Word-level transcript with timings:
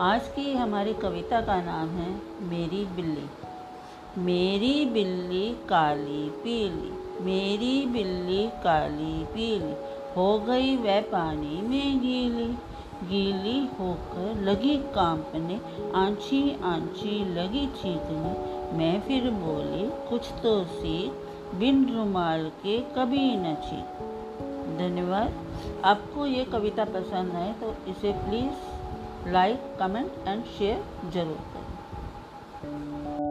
आज 0.00 0.28
की 0.28 0.52
हमारी 0.52 0.92
कविता 0.94 1.40
का 1.40 1.62
नाम 1.62 1.88
है, 1.88 2.20
मेरी 2.40 2.84
बिल्ली। 2.84 3.30
मेरी 4.18 4.86
बिल्ली 4.86 5.56
काली 5.68 6.30
पीली, 6.30 7.22
मेरी 7.24 7.86
बिल्ली 7.86 8.46
काली 8.46 9.24
पीली, 9.24 9.74
हो 10.16 10.38
गई 10.38 10.76
वह 10.76 11.00
पानी 11.00 11.62
में 11.62 11.98
गीली। 11.98 12.58
गीली 13.08 13.60
होकर 13.80 14.40
लगी 14.42 14.76
कांपने 14.76 15.60
आंची 15.94 16.60
आंची 16.64 17.34
लगी 17.34 17.66
चीखने 17.66 18.56
मैं 18.76 19.00
फिर 19.00 19.30
बोली, 19.30 20.08
कुछ 20.08 20.30
तो 20.42 20.64
सीख, 20.64 21.12
बिन 21.54 21.96
रुमाल 21.96 22.48
के 22.48 22.78
कभी 22.78 23.36
न 23.36 23.54
चीख। 23.54 24.02
धन्यवाद। 24.78 25.34
आपको 25.84 26.26
ये 26.26 26.44
कविता 26.44 26.84
पसंद 26.84 27.32
है 27.32 27.52
तो 27.52 27.90
इसे 27.90 28.12
please 28.12 28.75
like 29.26 29.60
comment 29.78 30.28
and 30.28 30.44
share 30.58 31.10
ज़रूर 31.12 31.38
करें। 31.54 33.25